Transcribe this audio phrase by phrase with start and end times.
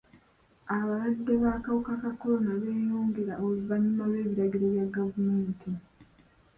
[0.73, 5.69] Abalwadde b'akawuka ka kolona beeyongera oluvannyuma lw'ebiragiro bya gavumenti.